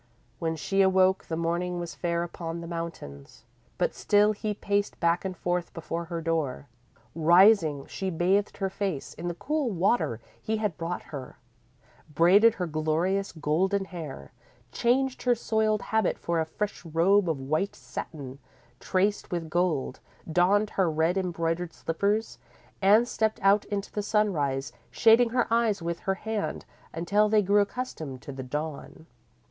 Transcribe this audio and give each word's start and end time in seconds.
When 0.39 0.55
she 0.55 0.81
awoke 0.81 1.25
the 1.25 1.37
morning 1.37 1.79
was 1.79 1.93
fair 1.93 2.23
upon 2.23 2.59
the 2.59 2.65
mountains, 2.67 3.45
but 3.77 3.93
still 3.93 4.31
he 4.31 4.55
paced 4.55 4.99
back 4.99 5.23
and 5.23 5.37
forth 5.37 5.71
before 5.75 6.05
her 6.05 6.21
door. 6.23 6.65
Rising, 7.13 7.85
she 7.85 8.09
bathed 8.09 8.57
her 8.57 8.69
face 8.71 9.13
in 9.13 9.27
the 9.27 9.35
cool 9.35 9.69
water 9.69 10.19
he 10.41 10.57
had 10.57 10.75
brought 10.75 11.03
her, 11.13 11.37
braided 12.15 12.55
her 12.55 12.65
glorious 12.65 13.31
golden 13.31 13.85
hair, 13.85 14.31
changed 14.71 15.21
her 15.21 15.35
soiled 15.35 15.83
habit 15.83 16.17
for 16.17 16.39
a 16.39 16.47
fresh 16.47 16.83
robe 16.83 17.29
of 17.29 17.39
white 17.39 17.75
satin 17.75 18.39
traced 18.79 19.29
with 19.29 19.51
gold, 19.51 19.99
donned 20.31 20.71
her 20.71 20.89
red 20.89 21.15
embroidered 21.15 21.73
slippers, 21.73 22.39
and 22.81 23.07
stepped 23.07 23.39
out 23.43 23.65
into 23.65 23.91
the 23.91 24.01
sunrise, 24.01 24.71
shading 24.89 25.29
her 25.29 25.45
eyes 25.53 25.79
with 25.79 25.99
her 25.99 26.15
hand 26.15 26.65
until 26.91 27.29
they 27.29 27.43
grew 27.43 27.61
accustomed 27.61 28.19
to 28.23 28.31
the 28.31 28.41
dawn. 28.41 29.05